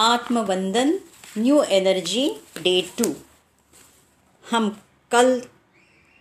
[0.00, 1.00] आत्मवंदन
[1.38, 2.30] new energy
[2.62, 3.04] day two
[4.50, 5.42] हम कल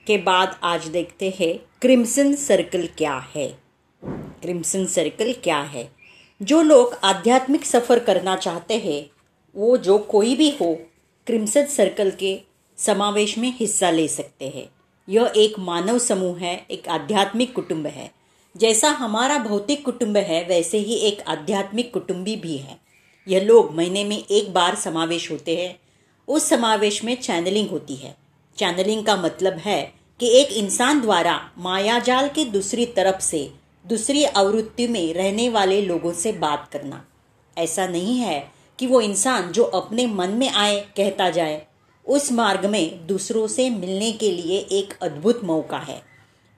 [0.07, 3.59] के बाद आज देखते हैं क्रिम्सन सर्कल क्या है।
[4.41, 5.91] क्रिम्सन सर्कल क्या है।
[6.41, 9.09] जो लोग आध्यात्मिक सफ़र करना चाहते हैं,
[9.55, 10.75] वो जो कोई भी हो
[11.27, 12.41] क्रिम्सन सर्कल के
[12.77, 14.69] समावेश में हिस्सा ले सकते हैं।
[15.09, 18.11] यह एक मानव समूह है, एक आध्यात्मिक कुटुंब है।
[18.57, 22.86] जैसा हमारा भौतिक कुटुंब है, वैसे ही एक आध्यात्मिक कुटुंबी भी है।
[23.27, 25.79] यह लोग महीने में एक बार समावेश होते हैं,
[26.27, 28.17] उस समावेश में चैनलिंग होती है।
[28.57, 33.51] चैनलिंग का मतलब है कि एक इंसान द्वारा मायाजाल के दूसरी तरफ़ से
[33.87, 37.05] दूसरी आवृत्ति में रहने वाले लोगों से बात करना।
[37.57, 41.67] ऐसा नहीं है कि वो इंसान जो अपने मन में आए, कहता जाए,
[42.05, 46.01] उस मार्ग में दूसरों से मिलने के लिए एक अद्भुत मौका है।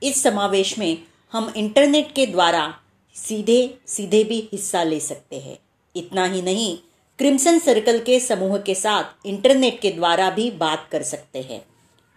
[0.04, 0.98] इस समावेश में
[1.32, 2.78] हम इंटरनेट के द्वारा
[3.16, 5.60] सीधे सीधे भी हिस्सा ले सकते हैं।
[5.96, 6.78] इतना ही नहीं
[7.20, 11.66] क्रिम्सन सर्कल के समूह के साथ इंटरनेट के द्वारा भी बात कर सकते हैं।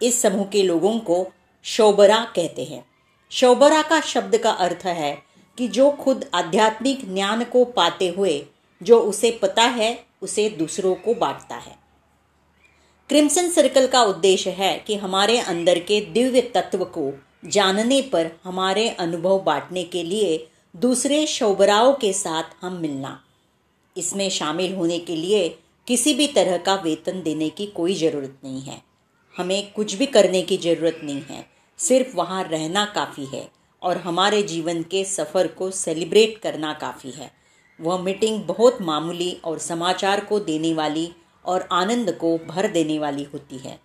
[0.01, 1.27] इस समूह के लोगों को
[1.63, 2.85] शोबरा कहते हैं।
[3.29, 5.23] शोबरा का शब्द का अर्थ है
[5.57, 8.45] कि जो खुद आध्यात्मिक ज्ञान को पाते हुए,
[8.83, 11.75] जो उसे पता है, उसे दूसरों को बांटता है।
[13.09, 17.13] क्रिम्सन सर्कल का उद्देश्य है कि हमारे अंदर के दिव्य तत्व को
[17.45, 23.23] जानने पर हमारे अनुभव बांटने के लिए दूसरे शोबराओं के साथ हम मिलना।
[23.95, 25.47] इसमें शामिल होने के लिए
[25.87, 28.81] किसी भी तरह का वेतन देने की कोई ज़रूरत नहीं है।
[29.35, 31.45] हमें कुछ भी करने की ज़रूरत नहीं है।
[31.79, 33.47] सिर्फ़ वहाँ रहना काफ़ी है
[33.81, 37.31] और हमारे जीवन के सफ़र को सेलिब्रेट करना काफ़ी है।
[37.79, 41.09] वह मीटिंग बहुत मामूली और समाचार को देने वाली
[41.45, 43.79] और आनंद को भर देने वाली होती है।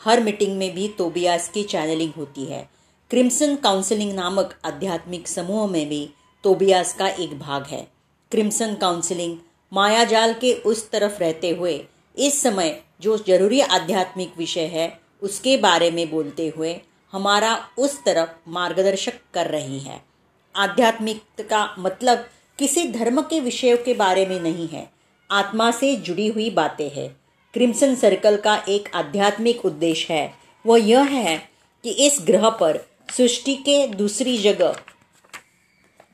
[0.00, 2.68] हर मीटिंग में भी तोबियास की चैनलिंग होती है।
[3.10, 6.08] क्रिम्सन काउंसलिंग नामक आध्यात्मिक समूह में भी
[6.44, 7.86] तोबियास का एक भाग है।
[8.32, 9.36] क्रिम्सन काउंसलिंग
[9.72, 11.86] मायाजाल के उस तरफ़ रहते हुए,
[12.18, 16.80] इस समय जो ज़रूरी आध्यात्मिक विषय है, उसके बारे में बोलते हुए,
[17.12, 20.04] हमारा उस तरफ़ मार्गदर्शक कर रही है।
[20.56, 22.18] आध्यात्मिक का मतलब
[22.58, 24.90] किसी धर्म के विषयों के बारे में नहीं है।
[25.30, 27.16] आत्मा से जुड़ी हुई बातें हैं।
[27.54, 30.34] क्रिम्सन सर्कल का एक आध्यात्मिक उद्देश्य है।
[30.66, 31.50] वह यह है
[31.84, 32.78] कि इस ग्रह पर
[33.16, 34.76] सृष्टि के दूसरी जगह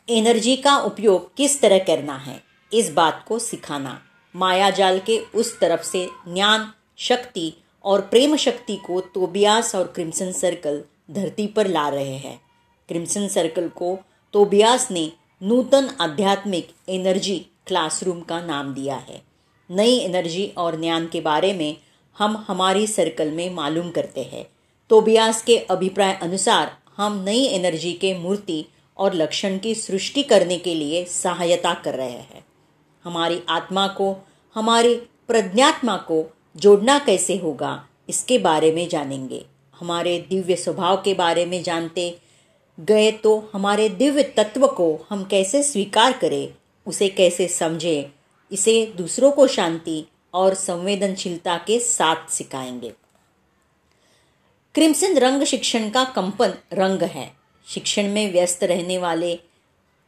[0.09, 2.44] एनर्जी का उपयोग किस तरह करना है।
[2.75, 4.03] इस बात को सिखाना।
[4.37, 7.53] मायाजाल के उस तरफ़ से ज्ञान, शक्ति
[7.85, 12.41] और प्रेम शक्ति को तोबियास और क्रिम्सन सर्कल धरती पर ला रहे हैं।
[12.89, 13.99] क्रिम्सन सर्कल को
[14.33, 15.13] तोबियास ने
[15.43, 19.23] नूतन आध्यात्मिक एनर्जी क्लासरूम का नाम दिया है।
[19.71, 21.77] नई एनर्जी और ज्ञान के बारे में
[22.19, 24.45] हम हमारी सर्कल में मालूम करते हैं।
[24.91, 28.65] तोबियास के अभिप्राय अनुसार हम नई एनर्जी के मूर्ति
[28.97, 32.45] और लक्षण की सृष्टि करने के लिए सहायता कर रहे हैं।
[33.05, 34.15] हमारी आत्मा को,
[34.57, 34.95] हमारी
[35.29, 36.25] प्रज्ञात्मा को
[36.57, 39.45] जोड़ना कैसे होगा, इसके बारे में जानेंगे।
[39.81, 42.19] हमारे दिव्य स्वभाव के बारे में जानते
[42.79, 46.55] गए तो हमारे दिव्य तत्व को हम कैसे स्वीकार करें,
[46.87, 48.05] उसे कैसे समझें,
[48.53, 50.05] इसे दूसरों को शांति
[50.35, 52.93] और संवेदनशीलता के साथ सिखाएँगे।
[54.75, 57.31] क्रिम्सन रंग शिक्षण का कंपन रंग है।
[57.69, 59.37] शिक्षण में व्यस्त रहने वाले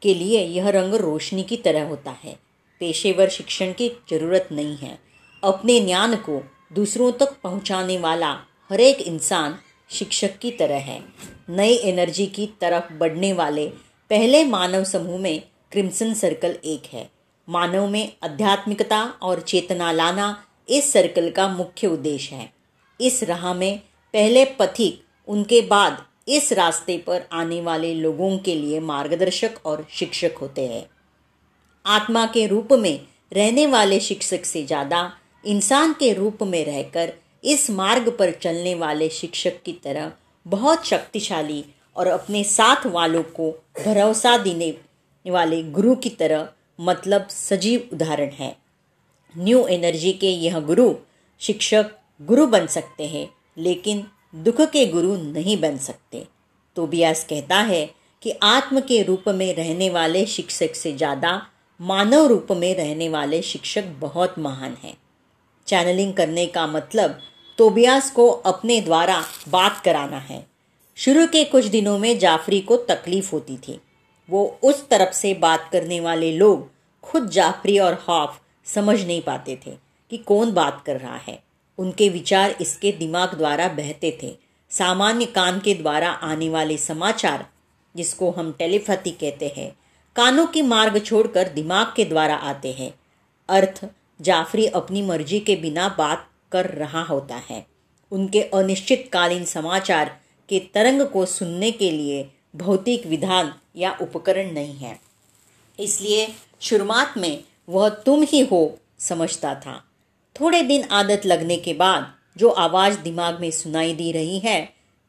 [0.03, 2.37] के लिए यह रंग रोशनी की तरह होता है।
[2.81, 4.99] पेशेवर शिक्षण की ज़रूरत नहीं है।
[5.45, 6.43] अपने ज्ञान को
[6.73, 8.31] दूसरों तक पहुँचाने वाला
[8.71, 9.59] हर एक इंसान
[9.91, 11.01] शिक्षक की तरह है।
[11.49, 13.69] नई एनर्जी की तरफ़ बढ़ने वाले
[14.11, 15.43] पहले मानव समूह में
[15.73, 17.11] क्रिम्सन सर्कल एक है।
[17.49, 22.53] मानव में आध्यात्मिकता और चेतना लाना इस सर्कल का मुख्य उद्देश्य है।
[23.01, 23.79] इस राह में
[24.13, 30.31] पहले पथिक, उनके बाद इस रास्ते पर आने वाले लोगों के लिए मार्गदर्शक और शिक्षक
[30.41, 30.87] होते हैं।
[31.87, 32.99] आत्मा के रूप में
[33.33, 35.11] रहने वाले शिक्षक से ज़्यादा
[35.45, 37.13] इंसान के रूप में रहकर
[37.45, 40.13] इस मार्ग पर चलने वाले शिक्षक की तरह
[40.47, 41.65] बहुत शक्तिशाली
[41.97, 44.75] और अपने साथ वालों को भरोसा देने
[45.27, 46.49] वाले गुरु की तरह
[46.81, 48.57] मतलब सजीव उदाहरण है।
[49.35, 50.93] न्यू एनर्जी के यह गुरु
[51.41, 51.91] शिक्षक
[52.21, 53.29] गुरु बन सकते हैं,
[53.59, 54.05] लेकिन
[54.35, 56.27] दुख के गुरु नहीं बन सकते।
[56.77, 57.85] तो ब्यास कहता है
[58.23, 61.41] कि आत्म के रूप में रहने वाले शिक्षक से ज़्यादा
[61.81, 64.97] मानव रूप में रहने वाले शिक्षक बहुत महान हैं।
[65.67, 67.21] चैनलिंग करने का मतलब
[67.59, 70.47] तोबियास को अपने द्वारा बात कराना है।
[70.97, 73.81] शुरू के कुछ दिनों में जाफरी को तकलीफ़ होती थी।
[74.31, 76.71] वो उस तरफ़ से बात करने वाले लोग
[77.03, 79.71] खुद जाफरी और हॉफ समझ नहीं पाते थे
[80.11, 81.43] कि कौन बात कर रहा है।
[81.79, 84.37] उनके विचार इसके दिमाग द्वारा बहते थे।
[84.71, 87.47] सामान्य कान के द्वारा आने वाले समाचार,
[87.97, 89.77] जिसको हम टेलीपैथी कहते हैं
[90.17, 92.91] कानों की मार्ग छोड़कर दिमाग के द्वारा आते हैं।
[93.49, 93.87] अर्थ,
[94.23, 97.67] जाफरी अपनी मर्ज़ी के बिना बात कर रहा होता है।
[98.11, 102.25] उनके अनिश्चितकालीन समाचार के तरंग को सुनने के लिए
[102.57, 105.01] भौतिक विधान या उपकरण नहीं है।
[105.81, 106.29] इसलिए
[106.61, 109.85] शुरुआत में वह तुम ही हो समझता था।
[110.41, 114.65] थोड़े दिन आदत लगने के बाद जो आवाज़ दिमाग में सुनाई दी रही है,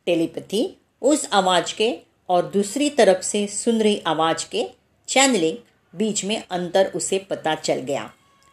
[0.05, 1.97] टेलीपैथी, उस आवाज़ के
[2.29, 5.57] और दूसरी तरफ़ से सुन रही आवाज़ के चैनलिंग
[5.93, 8.09] बीच में अंतर उसे पता चल गया।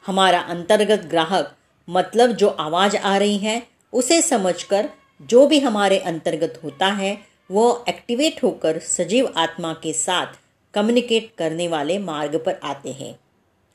[0.06, 1.54] हमारा अंतर्गत ग्राहक
[1.88, 3.62] मतलब जो आवाज़ आ रही है,
[3.92, 4.88] उसे समझकर
[5.22, 7.18] जो भी हमारे अंतर्गत होता है,
[7.50, 10.38] वो एक्टिवेट होकर सजीव आत्मा के साथ
[10.74, 13.14] कम्युनिकेट करने वाले मार्ग पर आते हैं।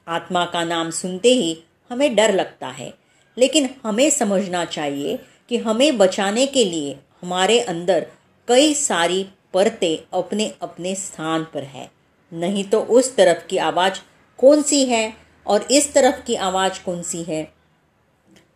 [0.08, 1.58] आत्मा का नाम सुनते ही
[1.92, 2.94] हमें डर लगता है,
[3.38, 5.18] लेकिन हमें समझना चाहिए
[5.50, 8.06] कि हमें बचाने के लिए हमारे अंदर
[8.48, 11.99] कई सारी परतें अपने अपने स्थान पर है।
[12.34, 13.94] नहीं तो उस तरफ़ की आवाज़
[14.38, 15.14] कौन सी है
[15.48, 17.54] और इस तरफ़ की आवाज़ कौन सी है?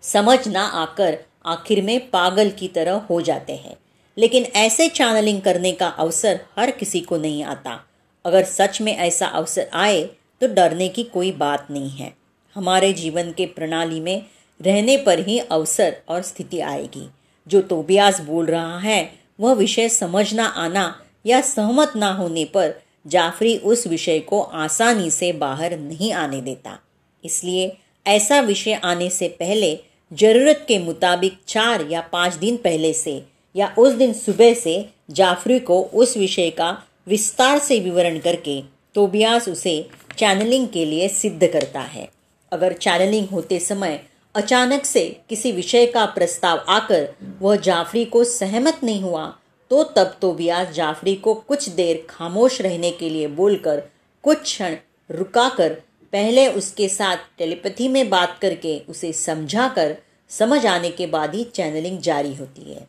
[0.01, 3.75] समझ ना आकर आखिर में पागल की तरह हो जाते हैं।
[4.17, 7.85] लेकिन ऐसे चैनलिंग करने का अवसर हर किसी को नहीं आता।
[8.25, 10.03] अगर सच में ऐसा अवसर आए
[10.41, 12.13] तो डरने की कोई बात नहीं है।
[12.55, 14.21] हमारे जीवन के प्रणाली में
[14.61, 17.09] रहने पर ही अवसर और स्थिति आएगी।
[17.47, 19.03] जो तोबियास बोल रहा है,
[19.39, 25.09] वह विषय समझ ना आना या सहमत ना होने पर जाफरी उस विषय को आसानी
[25.11, 26.77] से बाहर नहीं आने देता।
[27.23, 27.71] इसलिए
[28.05, 29.75] ऐसा विषय आने से पहले
[30.11, 33.21] ज़रूरत के मुताबिक चार या पाँच दिन पहले से
[33.55, 34.75] या उस दिन सुबह से
[35.11, 36.71] जाफरी को उस विषय का
[37.07, 38.61] विस्तार से विवरण करके
[38.95, 39.75] तोबियास उसे
[40.17, 42.07] चैनलिंग के लिए सिद्ध करता है।
[42.51, 43.99] अगर चैनलिंग होते समय
[44.35, 47.07] अचानक से किसी विषय का प्रस्ताव आकर
[47.41, 49.25] वह जाफरी को सहमत नहीं हुआ
[49.69, 53.83] तो तब तोबियास जाफरी को कुछ देर खामोश रहने के लिए बोलकर
[54.23, 54.75] कुछ क्षण
[55.11, 55.73] रुकाकर
[56.11, 59.97] पहले उसके साथ टेलीपैथी में बात करके उसे समझा कर
[60.29, 62.79] समझ आने के बाद ही चैनलिंग जारी होती है।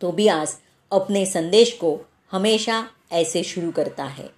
[0.00, 0.60] तो तोबियास
[0.92, 1.98] अपने संदेश को
[2.32, 4.30] हमेशा ऐसे शुरू करता है।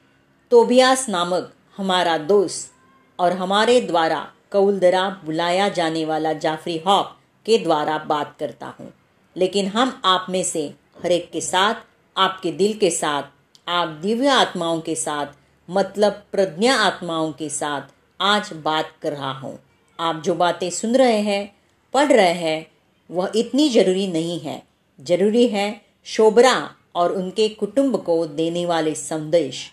[0.50, 2.72] तोबियास नामक हमारा दोस्त
[3.18, 7.16] और हमारे द्वारा कौलदरा बुलाया जाने वाला जाफरी हॉक
[7.46, 8.92] के द्वारा बात करता हूँ।
[9.36, 10.74] लेकिन हम आप में से
[11.06, 11.74] हरेक के साथ,
[12.16, 13.22] आपके दिल के साथ,
[13.68, 15.26] आप दिव्य आत्माओं के साथ
[15.68, 19.58] मतलब प्रज्ञा आत्माओं के साथ आज बात कर रहा हूँ।
[19.98, 21.54] आप जो बातें सुन रहे हैं,
[21.94, 22.66] पढ़ रहे हैं,
[23.10, 24.62] वह इतनी ज़रूरी नहीं है।
[24.98, 25.68] ज़रूरी है
[26.06, 26.54] शोभरा
[26.94, 29.64] और उनके कुटुंब को देने वाले संदेश,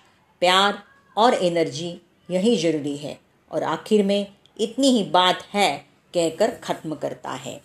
[0.41, 0.81] प्यार
[1.17, 1.91] और एनर्जी
[2.29, 3.19] यही ज़रूरी है
[3.51, 4.27] और आखिर में
[4.59, 5.77] इतनी ही बात है
[6.13, 7.59] कहकर ख़त्म करता है।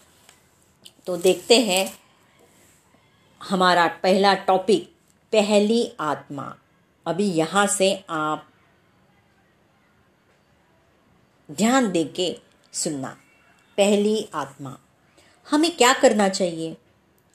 [1.07, 1.87] तो देखते हैं
[3.43, 4.93] हमारा पहला टॉपिक
[5.33, 6.55] पहली आत्मा।
[7.07, 8.49] अभी यहाँ से आप
[11.51, 12.39] ध्यान दे के
[12.73, 13.09] सुनना।
[13.77, 14.79] पहली आत्मा।
[15.51, 16.77] हमें क्या करना चाहिए?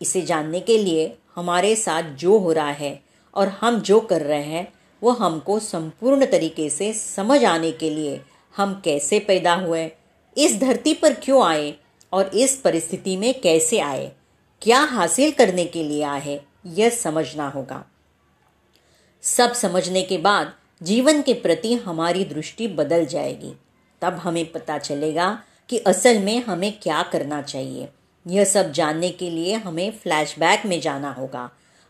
[0.01, 3.03] इसे जानने के लिए हमारे साथ जो हो रहा है
[3.33, 8.21] और हम जो कर रहे हैं, वो हमको संपूर्ण तरीके से समझ आने के लिए
[8.57, 9.91] हम कैसे पैदा हुए,
[10.37, 11.73] इस धरती पर क्यों आए
[12.11, 14.11] और इस परिस्थिति में कैसे आए।
[14.63, 17.85] क्या हासिल करने के लिए आए यह समझना होगा।
[19.21, 23.53] सब समझने के बाद जीवन के प्रति हमारी दृष्टि बदल जाएगी।
[24.01, 27.89] तब हमें पता चलेगा कि असल में हमें क्या करना चाहिए।
[28.27, 31.49] यह सब जानने के लिए हमें फ्लैशबैक में जाना होगा।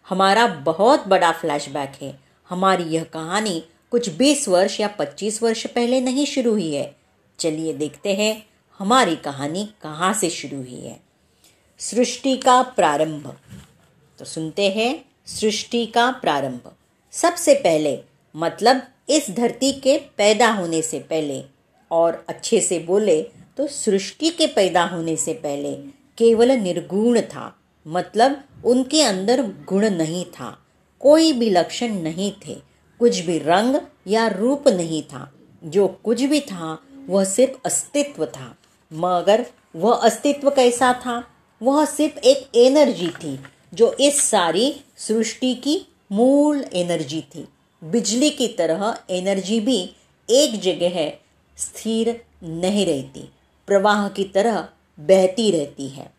[0.09, 2.19] हमारा बहुत बड़ा फ्लैशबैक है।
[2.49, 6.95] हमारी यह कहानी कुछ बीस वर्ष या पच्चीस वर्ष पहले नहीं शुरू हुई है।
[7.39, 8.47] चलिए देखते हैं
[8.79, 11.02] हमारी कहानी कहाँ से शुरू हुई है।
[11.79, 13.27] सृष्टि का प्रारंभ।
[14.19, 14.93] तो सुनते हैं
[15.27, 16.71] सृष्टि का प्रारंभ।
[17.13, 17.97] सबसे पहले
[18.35, 21.41] मतलब इस धरती के पैदा होने से पहले,
[21.91, 23.21] और अच्छे से बोले
[23.57, 25.73] तो सृष्टि के पैदा होने से पहले,
[26.17, 27.51] केवल निर्गुण था
[27.85, 30.57] मतलब उनके अंदर गुण नहीं था,
[31.01, 32.55] कोई भी लक्षण नहीं थे,
[32.99, 33.75] कुछ भी रंग
[34.07, 35.31] या रूप नहीं था,
[35.63, 36.77] जो कुछ भी था,
[37.07, 38.55] वह सिर्फ़ अस्तित्व था,
[38.91, 41.23] मगर वह अस्तित्व कैसा था?
[41.63, 43.39] वह सिर्फ़ एक एनर्जी थी,
[43.73, 47.47] जो इस सारी सृष्टि की मूल एनर्जी थी।
[47.83, 49.95] बिजली की तरह एनर्जी भी
[50.29, 51.19] एक जगह है,
[51.57, 53.31] स्थिर नहीं रहती,
[53.67, 54.67] प्रवाह की तरह
[54.99, 56.13] बहती रहती है।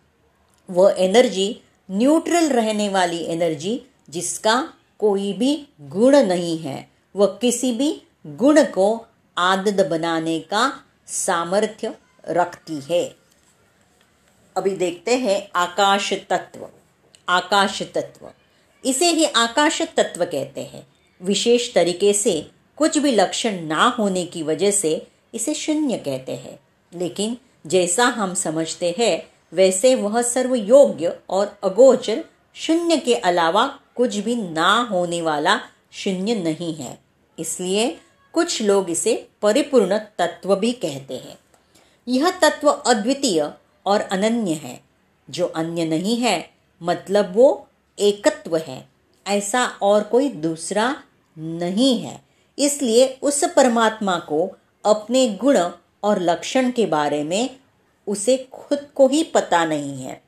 [0.71, 1.61] वह एनर्जी,
[1.91, 9.07] न्यूट्रल रहने वाली एनर्जी, जिसका कोई भी गुण नहीं है, वह किसी भी गुण को
[9.39, 10.73] आदत बनाने का
[11.07, 11.95] सामर्थ्य
[12.29, 13.24] रखती है।
[14.57, 16.69] अभी देखते हैं आकाश तत्व
[17.29, 18.31] आकाश तत्व।
[18.85, 20.87] इसे ही आकाश तत्व कहते हैं।
[21.21, 26.59] विशेष तरीके से कुछ भी लक्षण ना होने की वजह से इसे शून्य कहते हैं।
[26.95, 27.35] लेकिन
[27.67, 29.19] जैसा हम समझते हैं,
[29.53, 35.61] वैसे वह सर्व योग्य और अगोचर शून्य के अलावा कुछ भी ना होने वाला
[35.93, 36.99] शून्य नहीं है।
[37.39, 37.89] इसलिए
[38.33, 41.39] कुछ लोग इसे परिपूर्ण तत्व भी कहते हैं।
[42.07, 43.51] यह तत्व अद्वितीय
[43.87, 44.81] और अनन्य है।
[45.31, 46.41] जो अन्य नहीं है
[46.83, 47.67] मतलब वो
[47.99, 48.89] एकत्व है।
[49.27, 50.95] ऐसा और कोई दूसरा
[51.39, 52.17] नहीं है।
[52.59, 55.57] इसलिए उस परमात्मा को अपने गुण
[56.03, 57.49] और लक्षण के बारे में
[58.07, 60.23] उसे खुद को ही पता नहीं है।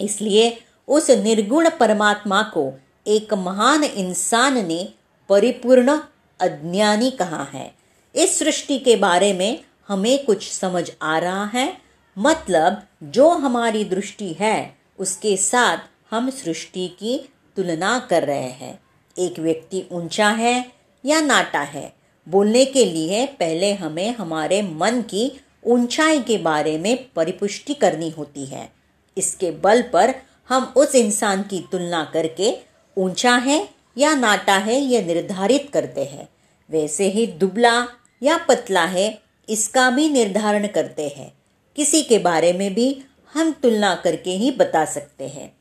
[0.00, 0.50] इसलिए
[0.88, 4.94] उस निर्गुण परमात्मा को एक महान इंसान ने
[5.28, 5.98] परिपूर्ण
[6.40, 7.74] अज्ञानी कहा है।
[8.14, 9.56] इस सृष्टि के बारे में
[9.88, 15.76] हमें कुछ समझ आ रहा है। मतलब जो हमारी दृष्टि है, उसके साथ
[16.10, 17.18] हम सृष्टि की
[17.56, 18.78] तुलना कर रहे हैं।
[19.16, 20.72] एक व्यक्ति ऊँचा है
[21.04, 21.92] या नाटा है,
[22.26, 28.44] बोलने के लिए पहले हमें हमारे मन की ऊंचाई के बारे में परिपुष्टि करनी होती
[28.44, 28.68] है।
[29.16, 30.14] इसके बल पर
[30.48, 32.52] हम उस इंसान की तुलना करके
[32.96, 36.28] ऊँचा है या नाटा है यह निर्धारित करते हैं।
[36.70, 37.86] वैसे ही दुबला
[38.22, 41.39] या पतला है, इसका भी निर्धारण करते हैं।
[41.76, 42.88] किसी के बारे में भी
[43.34, 45.52] हम तुलना करके ही बता सकते हैं।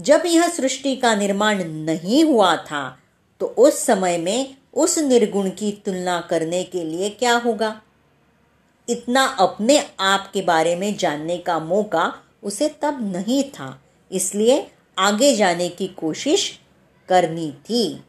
[0.00, 2.98] जब यह सृष्टि का निर्माण नहीं हुआ था
[3.40, 7.80] तो उस समय में उस निर्गुण की तुलना करने के लिए क्या होगा?
[8.88, 13.80] इतना अपने आप के बारे में जानने का मौका उसे तब नहीं था,
[14.10, 14.66] इसलिए
[14.98, 16.50] आगे जाने की कोशिश
[17.08, 18.04] करनी थी।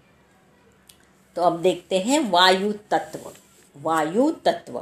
[1.36, 3.32] तो अब देखते हैं वायु तत्व
[3.76, 4.82] वायु तत्व।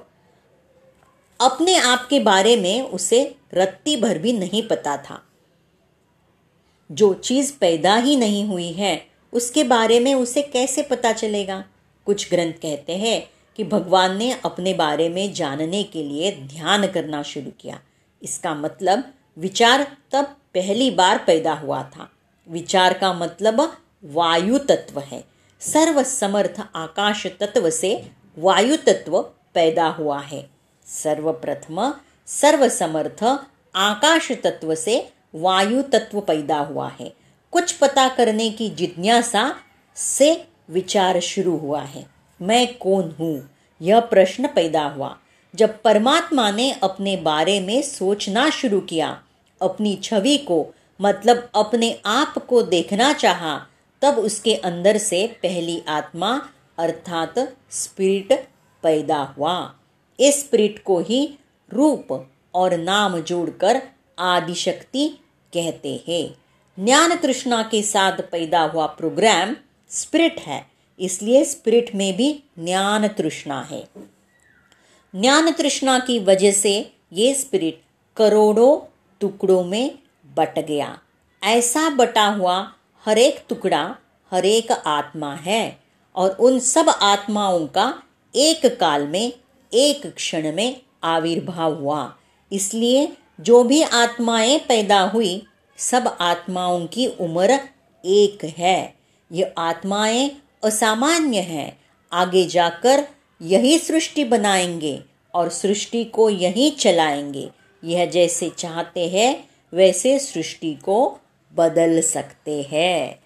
[1.40, 5.22] अपने आप के बारे में उसे रत्ती भर भी नहीं पता था।
[6.92, 11.66] जो चीज़ पैदा ही नहीं हुई है, उसके बारे में उसे कैसे पता चलेगा?
[12.06, 17.24] कुछ ग्रंथ कहते हैं कि भगवान ने अपने बारे में जानने के लिए ध्यान करना
[17.24, 17.80] शुरू किया।
[18.24, 22.12] इसका मतलब विचार तब पहली बार पैदा हुआ था।
[22.50, 25.24] विचार का मतलब वायु तत्व है।
[25.60, 29.22] सर्व समर्थ आकाश तत्व से वायु तत्व
[29.54, 30.53] पैदा हुआ है।
[30.94, 31.94] सर्वप्रथम
[32.28, 33.24] सर्वसमर्थ
[33.76, 37.14] आकाश तत्व से वायु तत्व पैदा हुआ है।
[37.52, 39.56] कुछ पता करने की जिज्ञासा
[39.96, 42.06] से विचार शुरू हुआ है।
[42.42, 43.50] मैं कौन हूँ?
[43.82, 45.18] यह प्रश्न पैदा हुआ।
[45.56, 49.22] जब परमात्मा ने अपने बारे में सोचना शुरू किया,
[49.62, 53.68] अपनी छवि को मतलब अपने आप को देखना चाहा,
[54.02, 58.48] तब उसके अंदर से पहली आत्मा, अर्थात स्पिरिट
[58.84, 59.76] पैदा हुआ।
[60.20, 61.26] स्पिरिट को ही
[61.72, 62.12] रूप
[62.54, 63.82] और नाम जोड़कर
[64.20, 65.08] आदिशक्ति
[65.54, 69.56] कहते हैं। ज्ञान तृष्णा के साथ पैदा हुआ प्रोग्राम
[69.92, 70.66] स्प्रिट है,
[71.00, 73.84] इसलिए स्प्रिट में भी ज्ञान तृष्णा है।
[75.14, 76.74] ज्ञान तृष्णा की वजह से
[77.14, 77.82] ये स्पिरिट
[78.18, 78.80] करोड़ों
[79.22, 80.00] टुकड़ों में
[80.36, 80.98] बट गया।
[81.44, 82.58] ऐसा बटा हुआ
[83.06, 83.84] हर एक टुकड़ा
[84.32, 85.80] हर एक आत्मा है
[86.16, 87.94] और उन सब आत्माओं का
[88.36, 89.34] एक काल में
[89.74, 92.16] एक क्षण में आविर्भाव हुआ।
[92.52, 93.08] इसलिए
[93.40, 97.60] जो भी आत्माएँ पैदा हुई, सब आत्माओं की उम्र
[98.06, 98.94] एक है।
[99.32, 100.30] ये आत्माएँ
[100.64, 101.72] असामान्य हैं।
[102.12, 103.04] आगे जाकर
[103.42, 105.00] यही सृष्टि बनाएँगे
[105.34, 107.50] और सृष्टि को यही चलाएँगे।
[107.84, 111.20] यह जैसे चाहते हैं, वैसे सृष्टि को
[111.56, 113.20] बदल सकते हैं।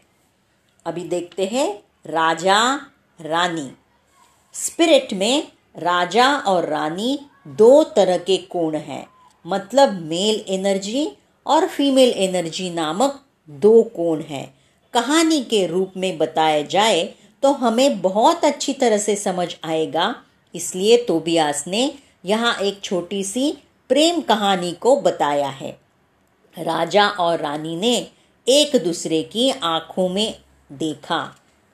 [0.86, 2.78] अभी देखते हैं, राजा,
[3.22, 3.72] रानी।
[4.54, 9.06] स्पिरिट में राजा और रानी दो तरह के कोण हैं।
[9.46, 11.08] मतलब मेल एनर्जी
[11.46, 13.20] और फीमेल एनर्जी नामक
[13.50, 14.48] दो कोण हैं।
[14.94, 17.04] कहानी के रूप में बताया जाए
[17.44, 20.16] तो हमें बहुत अच्छी तरह से समझ आएगा।
[20.54, 21.92] इसलिए तोबियास ने
[22.26, 23.52] यहाँ एक छोटी सी
[23.90, 25.78] प्रेम कहानी को बताया है।
[26.56, 27.96] राजा और रानी ने
[28.48, 30.36] एक दूसरे की आँखों में
[30.70, 31.20] देखा।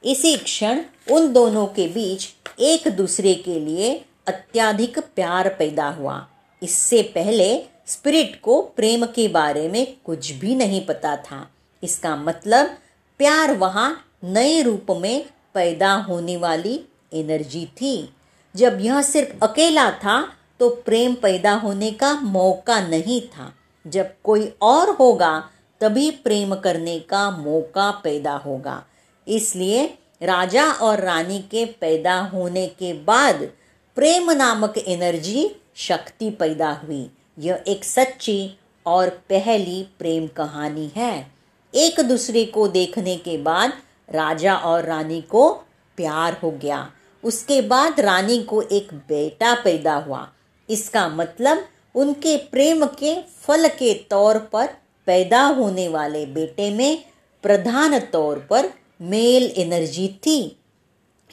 [0.04, 0.82] इसी क्षण
[1.12, 2.28] उन दोनों के बीच
[2.60, 3.94] एक दूसरे के लिए
[4.28, 6.16] अत्याधिक प्यार पैदा हुआ।
[6.64, 7.48] इससे पहले
[7.88, 11.48] स्पिरिट को प्रेम के बारे में कुछ भी नहीं पता था।
[11.84, 12.76] इसका मतलब
[13.20, 13.90] प्यार वहाँ
[14.24, 16.80] नए रूप में पैदा होने वाली
[17.14, 18.14] एनर्जी थी।
[18.56, 20.22] जब यह सिर्फ़ अकेला था
[20.60, 23.54] तो प्रेम पैदा होने का मौका नहीं था।
[23.86, 25.44] जब कोई और होगा,
[25.82, 28.84] तभी प्रेम करने का मौका पैदा होगा।
[29.28, 29.86] इसलिए
[30.24, 33.50] राजा और रानी के पैदा होने के बाद
[33.96, 41.32] प्रेम नामक एनर्जी, शक्ति पैदा हुई। यह एक सच्ची और पहली प्रेम कहानी है।
[41.76, 43.74] एक दूसरे को देखने के बाद
[44.10, 45.54] राजा और रानी को
[45.98, 46.92] प्यार हो गया।
[47.24, 50.30] उसके बाद रानी को एक बेटा पैदा हुआ।
[50.70, 51.66] इसका मतलब
[51.96, 54.68] उनके प्रेम के फल के तौर पर
[55.06, 57.06] पैदा होने वाले बेटे में
[57.44, 60.60] प्रधान तौर पर मेल एनर्जी थी।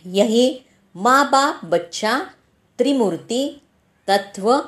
[0.07, 0.61] यही
[0.97, 2.31] माँ बाप बच्चा,
[2.79, 3.61] त्रिमूर्ति,
[4.07, 4.65] तत्व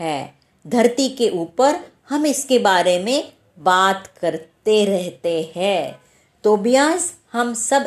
[0.00, 0.34] है।
[0.66, 1.74] धरती के ऊपर
[2.08, 6.00] हम इसके बारे में बात करते रहते हैं।
[6.44, 7.86] तो ब्यास हम सब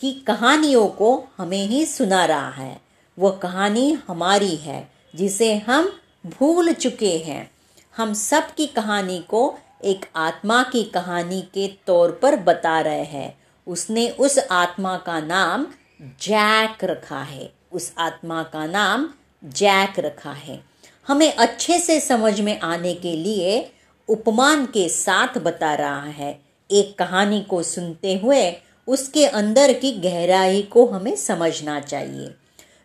[0.00, 2.80] की कहानियों को हमें ही सुना रहा है।
[3.18, 7.50] वह कहानी हमारी है, जिसे हम भूल चुके हैं।
[7.96, 13.37] हम सब की कहानी को एक आत्मा की कहानी के तौर पर बता रहे हैं।
[13.68, 15.66] उसने उस आत्मा का नाम
[16.02, 19.08] जैक रखा है। उस आत्मा का नाम
[19.44, 20.64] जैक रखा है।
[21.08, 23.72] हमें अच्छे से समझ में आने के लिए
[24.08, 28.52] उपमान के साथ बता रहा है। एक कहानी को सुनते हुए
[28.86, 32.34] उसके अंदर की गहराई को हमें समझना चाहिए।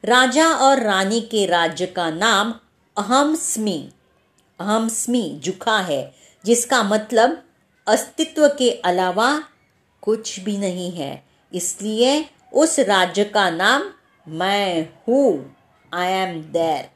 [0.03, 2.53] राजा और रानी के राज्य का नाम
[2.97, 3.89] अहमस्मी
[4.59, 6.13] अहमस्मी जुखा है,
[6.45, 7.43] जिसका मतलब
[7.87, 9.43] अस्तित्व के अलावा
[10.03, 13.83] कुछ भी नहीं है। इसलिए उस राज्य का नाम
[14.27, 15.55] मैं हूँ।
[15.91, 16.89] आई एम देर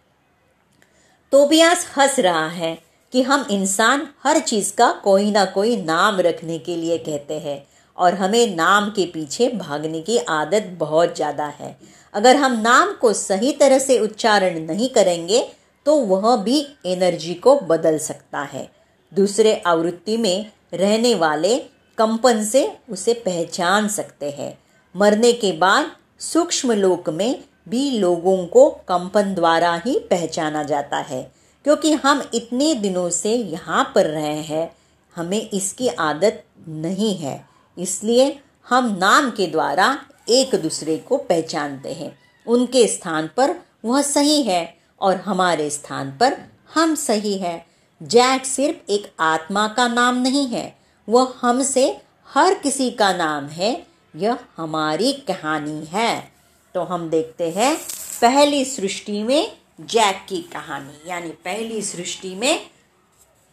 [1.31, 2.77] तोबियास हंस रहा है
[3.13, 7.61] कि हम इंसान हर चीज़ का कोई ना कोई नाम रखने के लिए कहते हैं
[7.97, 11.77] और हमें नाम के पीछे भागने की आदत बहुत ज़्यादा है।
[12.13, 15.41] अगर हम नाम को सही तरह से उच्चारण नहीं करेंगे
[15.85, 18.67] तो वह भी एनर्जी को बदल सकता है।
[19.11, 21.55] दूसरे आवृत्ति में रहने वाले
[21.97, 24.57] कंपन से उसे पहचान सकते हैं।
[24.95, 31.31] मरने के बाद सूक्ष्म लोक में भी लोगों को कंपन द्वारा ही पहचाना जाता है,
[31.65, 34.71] क्योंकि हम इतने दिनों से यहाँ पर रहे हैं,
[35.15, 37.45] हमें इसकी आदत नहीं है।
[37.77, 38.39] इसलिए
[38.69, 39.97] हम नाम के द्वारा
[40.29, 46.37] एक दूसरे को पहचानते हैं। उनके स्थान पर वह सही है और हमारे स्थान पर
[46.75, 47.65] हम सही है।
[48.01, 50.76] जैक सिर्फ़ एक आत्मा का नाम नहीं है
[51.07, 51.85] वह हमसे
[52.27, 56.31] हर किसी का नाम है, यह हमारी कहानी है।
[56.75, 57.75] तो हम देखते हैं
[58.21, 62.69] पहली सृष्टि में जैक की कहानी, यानी पहली सृष्टि में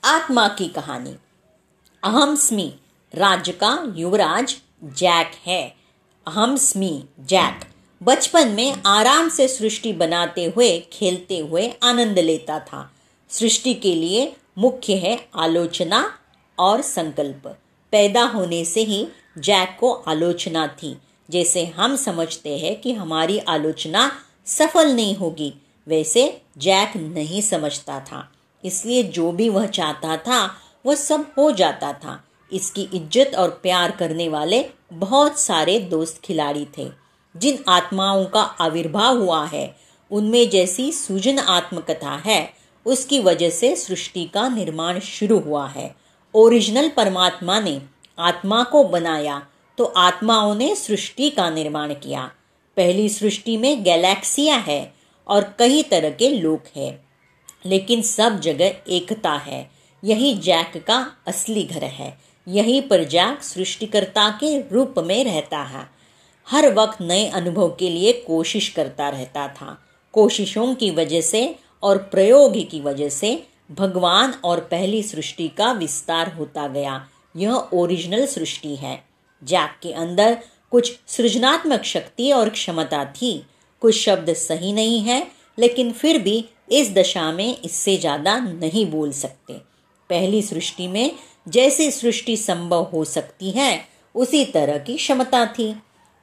[0.05, 1.15] आत्मा की कहानी।
[2.03, 2.75] अहम स्मी
[3.15, 5.63] राज्य का युवराज जैक है।
[6.27, 7.65] अहम स्मी जैक
[8.01, 12.91] बचपन में आराम से सृष्टि बनाते हुए, खेलते हुए आनंद लेता था।
[13.31, 16.03] सृष्टि के लिए मुख्य है आलोचना
[16.59, 17.47] और संकल्प।
[17.93, 19.07] पैदा होने से ही
[19.39, 20.97] जैक को आलोचना थी,
[21.29, 24.11] जैसे हम समझते हैं कि हमारी आलोचना
[24.47, 25.53] सफल नहीं होगी,
[25.87, 28.29] वैसे जैक नहीं समझता था।
[28.65, 30.51] इसलिए जो भी वह चाहता था,
[30.87, 36.67] वह सब हो जाता था। इसकी इज़्ज़त और प्यार करने वाले बहुत सारे दोस्त खिलाड़ी
[36.79, 36.89] थे।
[37.35, 39.77] जिन आत्माओं का आविर्भाव हुआ है,
[40.11, 42.53] उनमें जैसी सूजन आत्मकथा है,
[42.87, 45.95] उसकी वजह से सृष्टि का निर्माण शुरू हुआ है।
[46.35, 47.81] ओरिजिनल परमात्मा ने
[48.19, 49.41] आत्मा को बनाया
[49.79, 52.31] तो आत्माओं ने सृष्टि का निर्माण किया।
[52.77, 54.95] पहली सृष्टि में गैलेक्सिया है
[55.27, 56.93] और कई तरह के लोग हैं,
[57.67, 59.71] लेकिन सब जगह एकता है।
[60.03, 62.13] यही जैक का असली घर है।
[62.47, 65.89] यहीं पर जैक सृष्टिकर्ता के रूप में रहता है।
[66.47, 69.79] हर वक्त नए अनुभव के लिए कोशिश करता रहता था।
[70.15, 73.37] कोशिशों की वजह से और प्रयोग की वजह से
[73.71, 79.03] भगवान और पहली सृष्टि का विस्तार होता गया। यह ओरिजिनल सृष्टि है।
[79.43, 80.39] जैक के अंदर
[80.71, 83.47] कुछ सृजनात्मक शक्ति और क्षमता थी।
[83.81, 85.27] कुछ शब्द सही नहीं है,
[85.59, 89.61] लेकिन फिर भी इस दशा में इससे ज़्यादा नहीं बोल सकते।
[90.11, 91.11] पहली सृष्टि में
[91.49, 95.75] जैसी सृष्टि संभव हो सकती है, उसी तरह की क्षमता थी।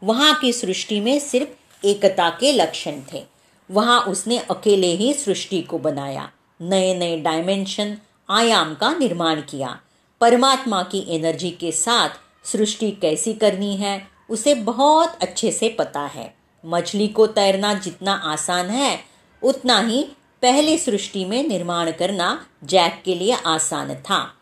[0.03, 3.23] वहाँ की सृष्टि में सिर्फ़ एकता के लक्षण थे।
[3.69, 6.29] वहाँ उसने अकेले ही सृष्टि को बनाया।
[6.61, 7.97] नए नए डायमेंशन
[8.29, 9.79] आयाम का निर्माण किया।
[10.21, 12.09] परमात्मा की एनर्जी के साथ
[12.43, 16.33] सृष्टि कैसी करनी है, उसे बहुत अच्छे से पता है।
[16.65, 19.03] मछली को तैरना जितना आसान है,
[19.43, 20.03] उतना ही
[20.41, 24.33] पहली सृष्टि में निर्माण करना जैक के लिए आसान था।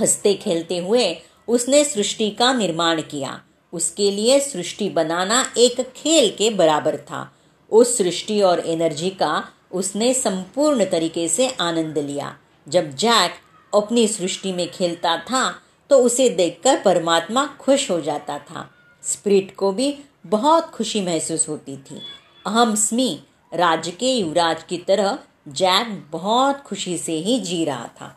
[0.00, 1.16] हँसते खेलते हुए
[1.48, 3.40] उसने सृष्टि का निर्माण किया।
[3.72, 7.34] उसके लिए सृष्टि बनाना एक खेल के बराबर था।
[7.70, 13.34] उस सृष्टि और एनर्जी का उसने संपूर्ण तरीके से आनंद लिया। जब जैक
[13.72, 15.44] अपनी सृष्टि में खेलता था
[15.90, 18.68] तो उसे देखकर परमात्मा खुश हो जाता था।
[19.02, 22.00] स्प्रिट को भी बहुत खुशी महसूस होती थी।
[22.46, 23.18] अहम स्मी
[23.54, 28.16] राज्य के युवराज की तरह जैक बहुत खुशी से ही जी रहा था।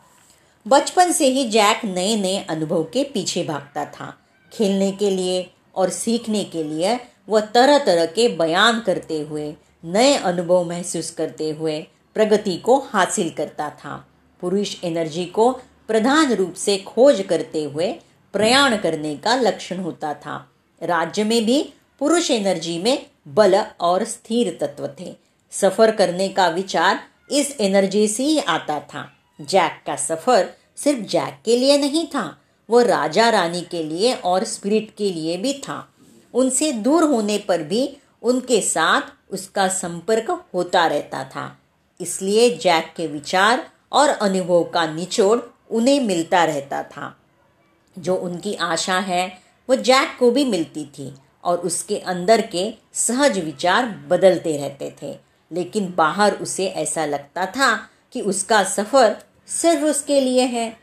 [0.66, 4.14] बचपन से ही जैक नए नए अनुभव के पीछे भागता था।
[4.52, 10.14] खेलने के लिए और सीखने के लिए वह तरह तरह के बयान करते हुए नए
[10.14, 11.80] अनुभव महसूस करते हुए
[12.14, 14.06] प्रगति को हासिल करता था।
[14.40, 15.50] पुरुष एनर्जी को
[15.88, 17.92] प्रधान रूप से खोज करते हुए
[18.32, 21.62] प्रयाण करने का लक्षण होता था। राज्य में भी
[21.98, 25.16] पुरुष एनर्जी में बल और स्थिर तत्व थे।
[25.50, 31.38] सफ़र करने का विचार इस एनर्जी से ही आता था। जैक का सफ़र सिर्फ़ जैक
[31.44, 32.38] के लिए नहीं था,
[32.70, 35.88] वो राजा रानी के लिए और स्पिरिट के लिए भी था।
[36.34, 41.58] उनसे दूर होने पर भी उनके साथ उसका संपर्क होता रहता था।
[42.00, 47.16] इसलिए जैक के विचार और अनुभव का निचोड़ उन्हें मिलता रहता था।
[47.98, 49.38] जो उनकी आशा है,
[49.68, 51.14] वो जैक को भी मिलती थी
[51.44, 55.18] और उसके अंदर के सहज विचार बदलते रहते थे।
[55.52, 59.16] लेकिन बाहर उसे ऐसा लगता था कि उसका सफ़र
[59.48, 60.76] सिर्फ़ उसके लिए है।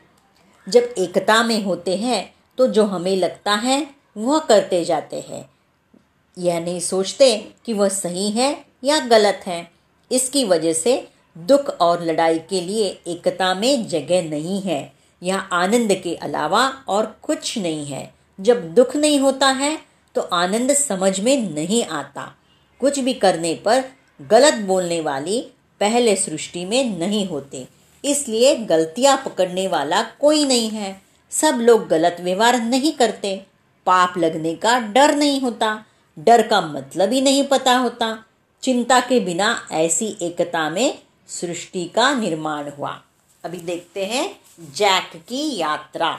[0.68, 5.50] जब एकता में होते हैं तो जो हमें लगता है, वह करते जाते हैं।
[6.36, 9.70] यह नहीं सोचते कि वह सही है या गलत है।
[10.10, 15.92] इसकी वजह से दुख और लड़ाई के लिए एकता में जगह नहीं है। यह आनंद
[15.94, 19.78] के अलावा और कुछ नहीं है। जब दुख नहीं होता है
[20.14, 22.32] तो आनंद समझ में नहीं आता।
[22.80, 23.82] कुछ भी करने पर
[24.20, 25.40] गलत बोलने वाली
[25.80, 27.66] पहले सृष्टि में नहीं होते।
[28.04, 30.94] इसलिए गलतियाँ पकड़ने वाला कोई नहीं है।
[31.30, 33.36] सब लोग गलत व्यवहार नहीं करते।
[33.86, 35.76] पाप लगने का डर नहीं होता।
[36.18, 38.24] डर का मतलब ही नहीं पता होता।
[38.62, 40.98] चिंता के बिना ऐसी एकता में
[41.28, 43.00] सृष्टि का निर्माण हुआ।
[43.44, 44.28] अभी देखते हैं
[44.76, 46.16] जैक की यात्रा।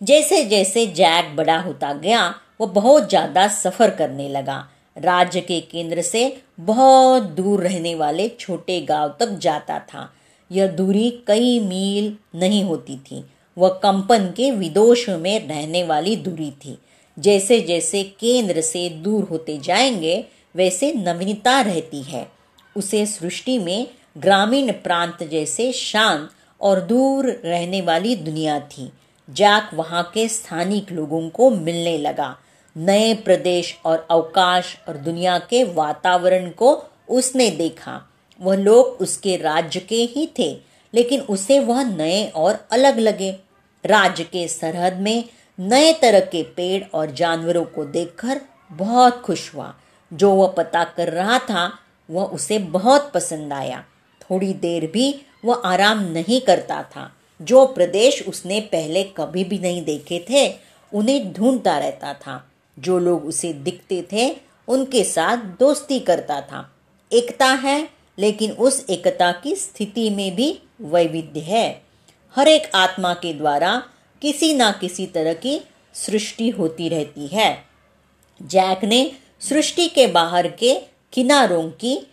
[0.00, 6.02] जैसे जैसे जैक बड़ा होता गया, वो बहुत ज़्यादा सफ़र करने लगा। राज्य के केंद्र
[6.02, 10.12] से बहुत दूर रहने वाले छोटे गाँव तक जाता था।
[10.50, 13.24] यह दूरी कई मील नहीं होती थी।
[13.56, 16.78] वह कंपन के विदोष में रहने वाली दूरी थी।
[17.18, 20.24] जैसे जैसे केंद्र से दूर होते जाएँगे,
[20.56, 22.32] वैसे नवीनता रहती है।
[22.76, 23.86] उसे सृष्टि में
[24.18, 28.92] ग्रामीण प्रांत जैसे शांत और दूर रहने वाली दुनिया थी।
[29.30, 32.36] जाक वहाँ के स्थानिक लोगों को मिलने लगा।
[32.76, 39.80] नए प्रदेश और अवकाश और दुनिया के वातावरण को उसने देखा। वह लोग उसके राज्य
[39.80, 40.58] के ही थे,
[40.94, 43.32] लेकिन उसे वह नए और अलग लगे।
[43.86, 45.24] राज्य के सरहद में
[45.60, 48.40] नए तरह के पेड़ और जानवरों को देखकर
[48.72, 49.74] बहुत खुश हुआ।
[50.12, 51.78] जो वह पता कर रहा था,
[52.10, 53.84] वह उसे बहुत पसंद आया।
[54.20, 59.84] थोड़ी देर भी वह आराम नहीं करता था। जो प्रदेश उसने पहले कभी भी नहीं
[59.84, 60.56] देखे थे,
[60.94, 64.36] उन्हें ढूंढता रहता था। जो लोग उसे दिखते थे,
[64.68, 66.72] उनके साथ दोस्ती करता था।
[67.12, 67.88] एकता है,
[68.18, 71.82] लेकिन उस एकता की स्थिति में भी वैविध्य है।
[72.36, 73.82] हर एक आत्मा के द्वारा
[74.22, 77.64] किसी ना किसी तरह की सृष्टि होती रहती है।
[78.42, 80.82] जैक ने सृष्टि के बाहर के
[81.12, 82.12] किनारों की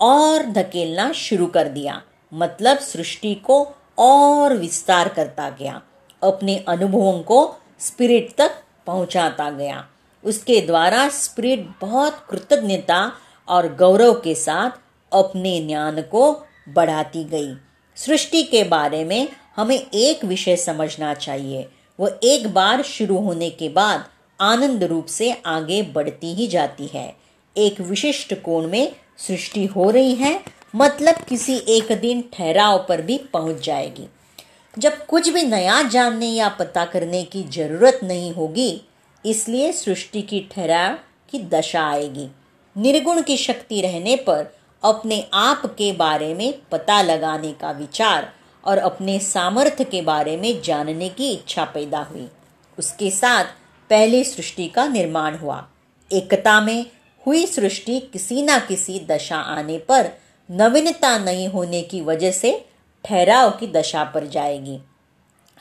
[0.00, 5.82] और धकेलना शुरू कर दिया। मतलब सृष्टि को और विस्तार करता गया।
[6.22, 8.50] अपने अनुभवों को स्पिरिट तक
[8.86, 9.88] पहुंचाता गया।
[10.24, 13.12] उसके द्वारा स्पिरिट बहुत कृतज्ञता
[13.48, 14.70] और गौरव के साथ
[15.12, 17.54] अपने ज्ञान को बढ़ाती गई।
[17.96, 21.66] सृष्टि के बारे में हमें एक विषय समझना चाहिए।
[21.98, 24.04] वह एक बार शुरू होने के बाद
[24.40, 27.12] आनंद रूप से आगे बढ़ती ही जाती है।
[27.56, 30.38] एक विशिष्ट कोण में सृष्टि हो रही है
[30.74, 34.08] मतलब किसी एक दिन ठहराव पर भी पहुँच जाएगी।
[34.76, 38.80] जब कुछ भी नया जानने या पता करने की ज़रूरत नहीं होगी,
[39.24, 40.96] इसलिए सृष्टि की ठहराव
[41.30, 42.28] की दशा आएगी।
[42.76, 44.44] निर्गुण की शक्ति रहने पर
[44.82, 48.32] अपने आप के बारे में पता लगाने का विचार
[48.64, 52.28] और अपने सामर्थ्य के बारे में जानने की इच्छा पैदा हुई।
[52.78, 53.44] उसके साथ
[53.90, 55.68] पहली सृष्टि का निर्माण हुआ।
[56.12, 56.86] एकता में
[57.26, 60.10] हुई सृष्टि किसी न किसी दशा आने पर
[60.50, 62.66] नवीनता नहीं होने की वजह से
[63.04, 64.78] ठहराव की दशा पर जाएगी।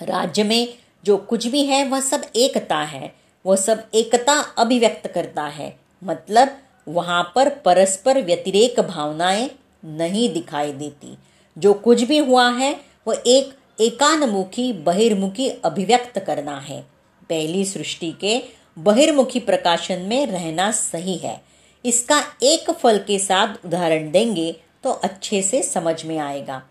[0.02, 0.74] राज्य में
[1.06, 6.58] जो कुछ भी है, वह सब एकता है। वह सब एकता अभिव्यक्त करता है। मतलब
[6.88, 9.50] वहाँ पर परस्पर व्यतिरेक भावनाएँ
[9.86, 11.18] नहीं दिखाई देती।
[11.58, 16.82] जो कुछ भी हुआ है वह एक एकानमुखी बहिर्मुखी अभिव्यक्त करना है।
[17.30, 18.42] पहली सृष्टि के
[18.78, 21.42] बहिर्मुखी प्रकाशन में रहना सही है।
[21.86, 24.52] इसका एक फल के साथ उदाहरण देंगे
[24.84, 26.62] तो अच्छे से समझ में आएगा।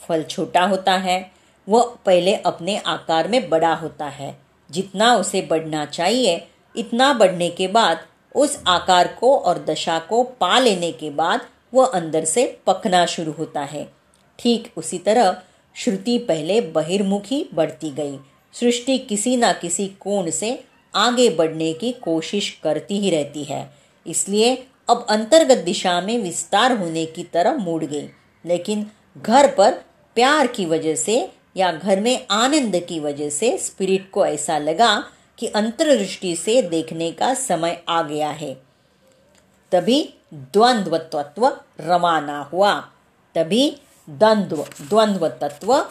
[0.00, 1.30] फल छोटा होता है,
[1.68, 4.36] वह पहले अपने आकार में बड़ा होता है।
[4.70, 6.36] जितना उसे बढ़ना चाहिए,
[6.76, 7.98] इतना बढ़ने के बाद,
[8.34, 11.40] उस आकार को और दशा को पा लेने के बाद,
[11.74, 13.86] वह अंदर से पकना शुरू होता है।
[14.38, 15.42] ठीक उसी तरह
[15.78, 18.18] श्रुति पहले बहिर्मुखी बढ़ती गई।
[18.52, 20.64] सृष्टि किसी न किसी कोण से
[20.94, 23.70] आगे बढ़ने की कोशिश करती ही रहती है।
[24.06, 24.54] इसलिए
[24.88, 28.08] अब अंतर्गत दिशा में विस्तार होने की तरफ़ मुड़ गई।
[28.46, 28.86] लेकिन
[29.22, 29.72] घर पर
[30.14, 35.04] प्यार की वजह से या घर में आनंद की वजह से स्पिरिट को ऐसा लगा
[35.38, 38.54] कि अंतर्दृष्टि से देखने का समय आ गया है।
[39.72, 41.46] तभी द्वंद्व तत्व
[41.80, 42.80] रवाना हुआ।
[43.34, 43.76] तभी
[44.08, 45.86] द्वंद्व द्वंद्व तत्व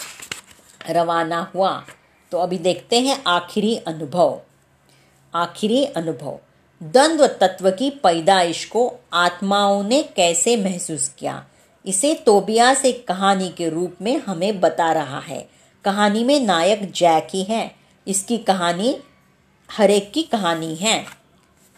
[0.90, 1.84] रवाना हुआ।
[2.32, 4.42] तो अभी देखते हैं आखिरी अनुभव।
[5.36, 6.40] आखिरी अनुभव।
[6.84, 11.46] द्वंद्व तत्व की पैदाइश को आत्माओं ने कैसे महसूस किया?
[11.86, 15.50] इसे तोबियास एक कहानी के रूप में हमें बता रहा है।
[15.86, 17.76] कहानी में नायक जैक ही। है
[18.08, 19.00] इसकी कहानी
[19.72, 21.06] हरेक की कहानी है।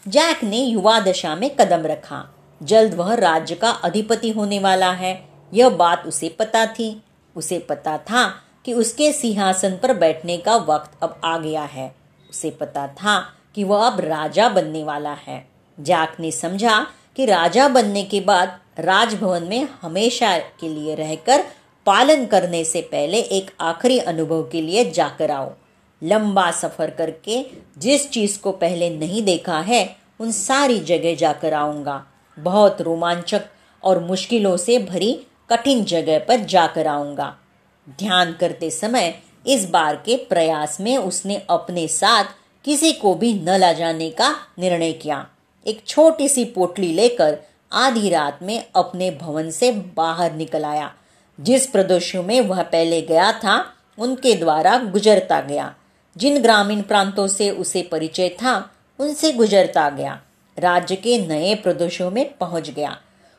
[0.08, 5.29] जैक ने युवा दशा में कदम रखा। जल्द वह राज्य का अधिपति होने वाला है।
[5.54, 7.02] यह बात उसे पता थी।
[7.36, 8.28] उसे पता था
[8.64, 11.94] कि उसके सिंहासन पर बैठने का वक्त अब आ गया है।
[12.30, 13.20] उसे पता था
[13.54, 15.48] कि वह अब राजा बनने वाला है।
[15.80, 16.86] जैक ने समझा
[17.16, 21.44] कि राजा बनने के बाद राजभवन में हमेशा के लिए रहकर
[21.86, 25.52] पालन करने से पहले एक आखिरी अनुभव के लिए जाकर आओ।
[26.02, 27.46] लंबा सफ़र करके
[27.78, 32.06] जिस चीज़ को पहले नहीं देखा है, उन सारी जगह जाकर आऊँगा।
[32.38, 33.42] बहुत रोमांचक
[33.84, 37.36] और मुश्किलों से भरी कठिन जगह पर जाकर आऊँगा।
[37.88, 42.24] ध्यान करते समय इस बार के प्रयास में उसने अपने साथ
[42.64, 45.26] किसी को भी न ला जाने का निर्णय किया।
[45.66, 47.38] एक छोटी सी पोटली लेकर
[47.72, 50.94] आधी रात में अपने भवन से बाहर निकल आया।
[51.40, 55.74] जिस प्रदेशों में वह पहले गया था, उनके द्वारा गुजरता गया।
[56.16, 60.20] जिन ग्रामीण प्रांतों से उसे परिचय था, उनसे गुजरता गया।
[60.58, 62.98] राज्य के नए प्रदेशों में पहुँच गया।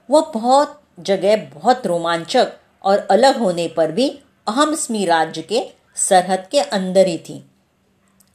[0.10, 2.48] वह बहुत जगह बहुत रोमांचक
[2.84, 4.10] और अलग होने पर भी
[4.48, 5.62] अहम स्मी राज्य के
[5.96, 7.44] सरहद के अंदर ही थी।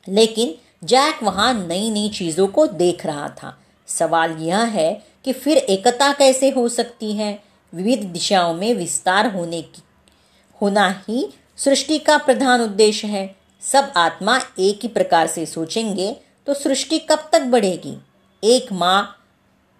[0.09, 3.57] लेकिन जैक वहाँ नई नई चीज़ों को देख रहा था।
[3.89, 4.93] सवाल यह है
[5.25, 7.39] कि फिर एकता कैसे हो सकती है?
[7.73, 9.83] विविध दिशाओं में विस्तार होने की,
[10.63, 16.55] होना ही सृष्टि का प्रधान उद्देश्य है। सब आत्मा एक ही प्रकार से सोचेंगे तो
[16.55, 17.97] सृष्टि कब तक बढ़ेगी?
[18.43, 19.16] एक माँ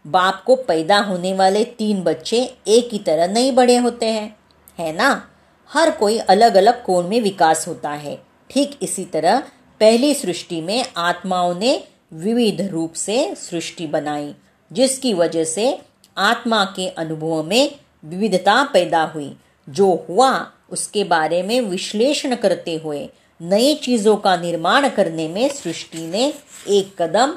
[0.07, 4.37] बाप को पैदा होने वाले तीन बच्चे एक ही तरह नहीं बड़े होते हैं,
[4.79, 5.29] है ना?
[5.73, 8.17] हर कोई अलग अलग कोण में विकास होता है।
[8.51, 9.43] ठीक इसी तरह
[9.81, 14.35] पहली सृष्टि में आत्माओं ने विविध रूप से सृष्टि बनाई,
[14.73, 15.83] जिसकी वजह से
[16.17, 19.37] आत्मा के अनुभवों में विविधता पैदा हुई।
[19.69, 23.09] जो हुआ, उसके बारे में विश्लेषण करते हुए,
[23.41, 26.35] नई चीज़ों का निर्माण करने में सृष्टि ने
[26.69, 27.35] एक कदम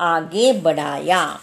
[0.00, 1.40] आगे बढ़ाया।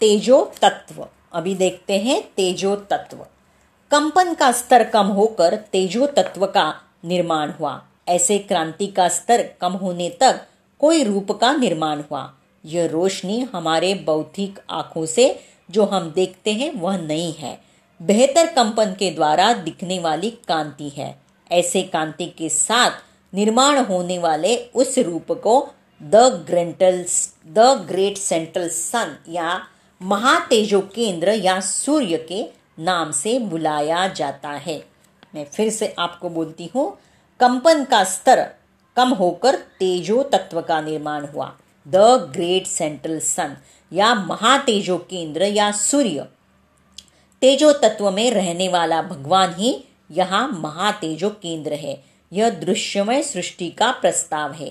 [0.00, 3.16] तेजो तत्व। अभी देखते हैं तेजो तत्व।
[3.90, 9.72] कंपन का स्तर कम होकर तेजो तत्व का निर्माण हुआ। ऐसे क्रांति का स्तर कम
[9.72, 10.46] होने तक
[10.78, 12.34] कोई रूप का निर्माण हुआ।
[12.64, 17.60] यह रोशनी हमारे बौद्धिक आँखों से जो हम देखते हैं, वह नहीं है।
[18.02, 21.18] बेहतर कंपन के द्वारा दिखने वाली कांति है।
[21.52, 22.90] ऐसे कांति के साथ
[23.34, 25.68] निर्माण होने वाले उस रूप को
[26.02, 27.04] the grand
[27.46, 27.58] the
[27.88, 29.66] great central sun या
[30.00, 32.44] महातेजो केंद्र या सूर्य के
[32.78, 34.82] नाम से बुलाया जाता है।
[35.34, 36.90] मैं फिर से आपको बोलती हूँ,
[37.40, 38.46] कंपन का स्तर
[38.96, 41.52] कम होकर तेजो तत्व का निर्माण हुआ।
[41.86, 41.96] द
[42.34, 43.56] ग्रेट सेंट्रल सन
[43.92, 46.26] या महातेजो केंद्र या सूर्य।
[47.42, 53.90] तेजो तत्व में रहने वाला भगवान ही यहाँ महातेजो केंद्र है। यह दृश्यमय सृष्टि का
[53.90, 54.70] प्रस्ताव है।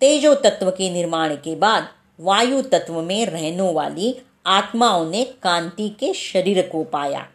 [0.00, 1.88] तेजो तत्व के निर्माण के बाद
[2.20, 4.14] वायु तत्व में रहने वाली
[4.48, 7.26] आत्माओं ने कांति के शरीर को पाया।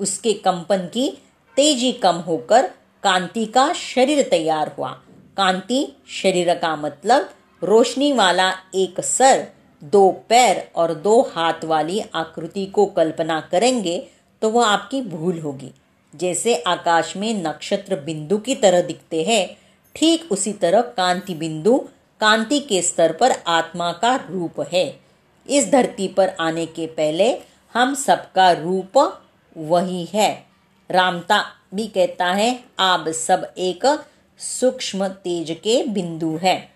[0.00, 1.08] उसके कंपन की
[1.56, 2.66] तेज़ी कम होकर
[3.02, 4.90] कांति का शरीर तैयार हुआ।
[5.36, 7.30] कांति शरीर का मतलब
[7.62, 9.46] रोशनी वाला एक सर,
[9.82, 13.98] दो पैर और दो हाथ वाली आकृति को कल्पना करेंगे
[14.42, 15.70] तो वह आपकी भूल होगी।
[16.14, 19.56] जैसे आकाश में नक्षत्र बिंदु की तरह दिखते हैं,
[19.96, 21.78] ठीक उसी तरह कांति बिंदु
[22.20, 25.01] कांति के स्तर पर आत्मा का रूप है।
[25.48, 27.32] इस धरती पर आने के पहले
[27.74, 28.98] हम सबका रूप
[29.56, 30.46] वही है।
[30.90, 33.86] रामता भी कहता है, आप सब एक
[34.38, 36.70] सूक्ष्म तेज के बिंदु है।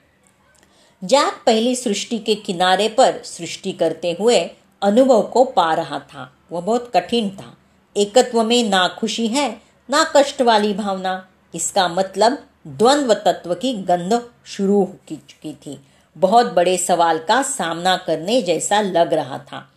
[1.05, 4.51] जैक पहली सृष्टि के किनारे पर सृष्टि करते हुए
[4.83, 7.57] अनुभव को पा रहा था, वह बहुत कठिन था।
[7.97, 14.21] एकत्व में ना खुशी है, ना कष्ट वाली भावना। इसका मतलब द्वंद्व तत्व की गंध
[14.47, 15.81] शुरू हो चुकी थी।
[16.17, 19.73] बहुत बड़े सवाल का सामना करने जैसा लग रहा था।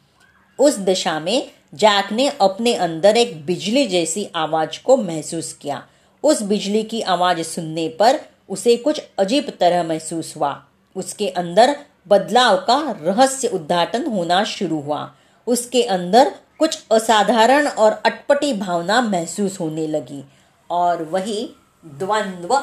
[0.60, 5.84] उस दिशा में जैक ने अपने अंदर एक बिजली जैसी आवाज़ को महसूस किया।
[6.24, 10.64] उस बिजली की आवाज़ सुनने पर उसे कुछ अजीब तरह महसूस हुआ।
[10.96, 11.76] उसके अंदर
[12.08, 15.14] बदलाव का रहस्य उद्घाटन होना शुरू हुआ।
[15.48, 20.24] उसके अंदर कुछ असाधारण और अटपटी भावना महसूस होने लगी
[20.70, 21.50] और वही
[21.86, 22.60] द्वंद्व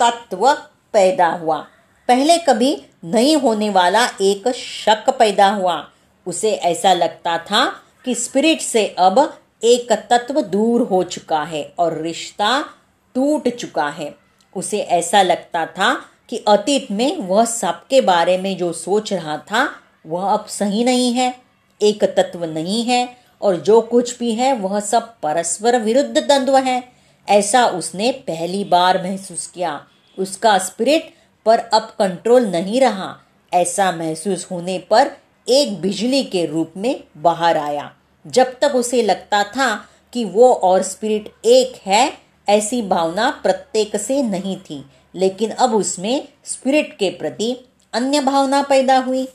[0.00, 0.52] तत्व
[0.92, 1.66] पैदा हुआ।
[2.08, 5.88] पहले कभी नहीं होने वाला एक शक पैदा हुआ।
[6.26, 7.64] उसे ऐसा लगता था
[8.04, 12.64] कि स्पिरिट से अब एक तत्व दूर हो चुका है और रिश्ता
[13.14, 14.14] टूट चुका है।
[14.56, 15.94] उसे ऐसा लगता था
[16.28, 19.68] कि अतीत में वह सबके बारे में जो सोच रहा था,
[20.06, 21.34] वह अब सही नहीं है,
[21.82, 26.92] एक तत्व नहीं है और जो कुछ भी है, वह सब परस्पर विरुद्ध द्वंद्व है।
[27.28, 29.86] ऐसा उसने पहली बार महसूस किया।
[30.18, 31.14] उसका स्पिरिट
[31.46, 33.16] पर अब कंट्रोल नहीं रहा।
[33.54, 35.10] ऐसा महसूस होने पर
[35.48, 37.94] एक बिजली के रूप में बाहर आया।
[38.26, 42.12] जब तक उसे लगता था कि वो और स्पिरिट एक है,
[42.48, 47.56] ऐसी भावना प्रत्येक से नहीं थी। लेकिन अब उसमें स्पिरिट के प्रति
[47.92, 49.28] अन्य भावना पैदा हुई।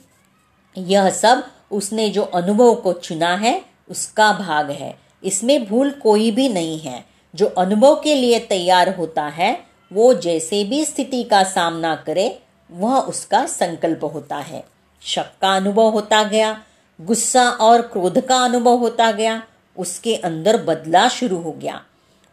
[0.78, 6.50] यह सब उसने जो अनुभव को चुना है, उसका भाग है। इसमें भूल कोई भी
[6.50, 11.96] नहीं है। जो अनुभव के लिए तैयार होता है वो जैसे भी स्थिति का सामना
[11.96, 12.40] करे,
[12.72, 14.64] वह उसका संकल्प होता है।
[15.02, 16.64] शक का अनुभव होता गया,
[17.02, 19.44] गुस्सा और क्रोध का अनुभव होता गया,
[19.78, 21.82] उसके अंदर बदला शुरू हो गया।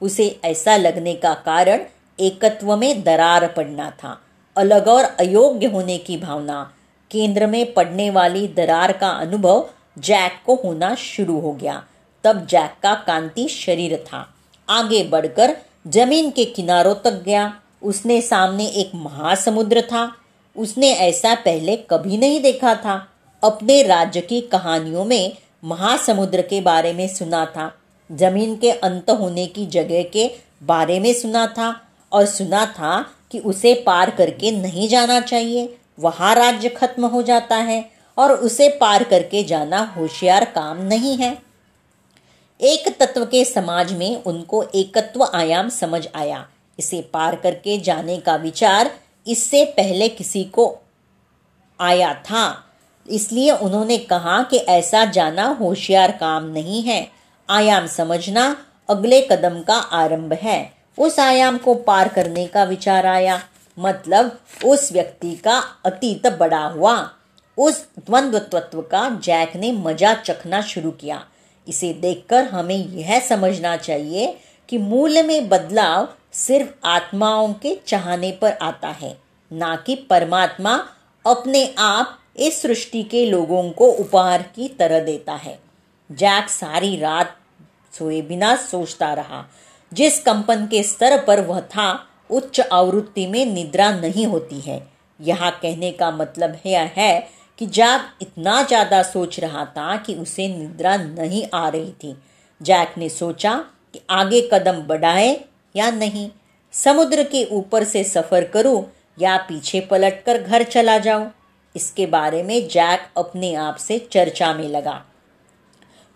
[0.01, 1.81] उसे ऐसा लगने का कारण
[2.21, 4.21] एकत्व में दरार पड़ना था।
[4.57, 6.75] अलग और अयोग्य होने की भावना,
[7.11, 11.85] केंद्र में पड़ने वाली दरार का अनुभव जैक को होना शुरू हो गया।
[12.25, 14.35] तब जैक का कांति शरीर था।
[14.69, 15.57] आगे बढ़कर
[15.88, 20.16] ज़मीन के किनारों तक गया। उसने सामने एक महासमुद्र था।
[20.57, 23.09] उसने ऐसा पहले कभी नहीं देखा था।
[23.42, 25.33] अपने राज्य की कहानियों में
[25.64, 27.75] महासमुद्र के बारे में सुना था।
[28.12, 30.31] ज़मीन के अंत होने की जगह के
[30.62, 31.81] बारे में सुना था
[32.12, 37.57] और सुना था कि उसे पार करके नहीं जाना चाहिए। वहाँ राज्य खत्म हो जाता
[37.57, 41.44] है और उसे पार करके जाना होशियार काम नहीं है।
[42.61, 46.47] एक तत्व के समाज में उनको एकत्व आयाम समझ आया।
[46.79, 48.90] इसे पार करके जाने का विचार
[49.27, 50.67] इससे पहले किसी को
[51.81, 52.45] आया था।
[53.09, 57.11] इसलिए उन्होंने कहा कि ऐसा जाना होशियार काम नहीं है।
[57.49, 58.47] आयाम समझना
[58.88, 63.40] अगले कदम का आरंभ है। उस आयाम को पार करने का विचार आया।
[63.79, 66.97] मतलब उस व्यक्ति का अतीत बड़ा हुआ।
[67.59, 71.25] उस द्वंद्व तत्व का जैक ने मज़ा चखना शुरू किया।
[71.66, 74.35] इसे देखकर हमें यह समझना चाहिए
[74.68, 79.16] कि मूल्य में बदलाव सिर्फ़ आत्माओं के चाहने पर आता है,
[79.50, 80.74] ना कि परमात्मा
[81.24, 85.59] अपने आप इस सृष्टि के लोगों को उपहार की तरह देता है।
[86.11, 87.37] जैक सारी रात
[87.94, 89.44] सोए बिना सोचता रहा,
[89.92, 94.83] जिस कंपन के स्तर पर वह था, उच्च आवृत्ति में निद्रा नहीं होती है।
[95.20, 100.49] यहाँ कहने का मतलब यह है कि जैक इतना ज़्यादा सोच रहा था कि उसे
[100.49, 102.14] निद्रा नहीं आ रही थी,
[102.61, 103.55] जैक ने सोचा
[103.95, 105.38] कि आगे कदम बढ़ाए
[105.75, 106.29] या नहीं,
[106.75, 108.85] समुद्र के ऊपर से सफ़र करूँ
[109.19, 111.31] या पीछे पलटकर घर चला जाऊँ।
[111.75, 115.03] इसके बारे में जैक अपने आप से चर्चा में लगा।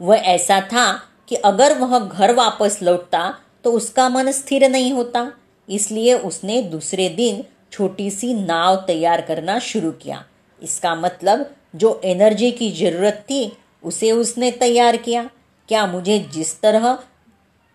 [0.01, 0.93] वह ऐसा था
[1.29, 5.31] कि अगर वह घर वापस लौटता तो उसका मन स्थिर नहीं होता,
[5.69, 10.25] इसलिए उसने दूसरे दिन छोटी सी नाव तैयार करना शुरू किया।
[10.63, 15.31] इसका मतलब जो एनर्जी की ज़रूरत थी, उसे उसने तैयार किया।
[15.69, 16.99] क्या मुझे जिस तरह,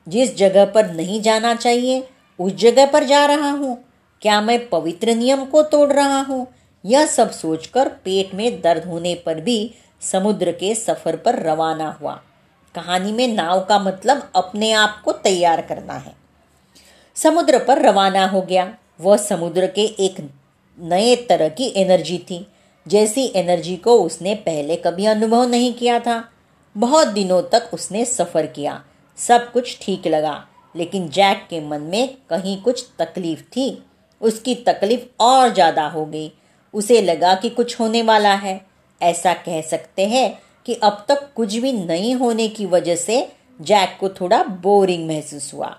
[0.08, 2.08] जिस जगह पर नहीं जाना चाहिए,
[2.40, 3.86] उस जगह पर जा रहा हूँ?
[4.22, 6.48] क्या मैं पवित्र नियम को तोड़ रहा हूँ?
[6.86, 12.22] यह सब सोचकर पेट में दर्द होने पर भी समुद्र के सफ़र पर रवाना हुआ।
[12.76, 16.14] कहानी में नाव का मतलब अपने आप को तैयार करना है।
[17.16, 20.30] समुद्र पर रवाना हो गया। वह समुद्र के एक
[20.80, 22.48] नए तरह की एनर्जी थी।
[22.86, 26.24] जैसी एनर्जी को उसने पहले कभी अनुभव नहीं किया था।
[26.76, 28.82] बहुत दिनों तक उसने सफ़र किया।
[29.18, 33.84] सब कुछ ठीक लगा, लेकिन जैक के मन में कहीं कुछ तकलीफ़ थी।
[34.22, 36.32] उसकी तकलीफ़ और ज़्यादा हो गई।
[36.74, 38.60] उसे लगा कि कुछ होने वाला है।
[39.02, 43.28] ऐसा कह सकते हैं कि अब तक कुछ भी नहीं होने की वजह से
[43.60, 45.76] जैक को थोड़ा बोरिंग महसूस हुआ।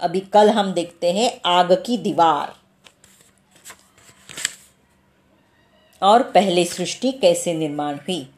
[0.00, 2.52] अभी कल हम देखते हैं आग की दीवार।
[6.04, 8.28] और पहले सृष्टि कैसे निर्माण हुई?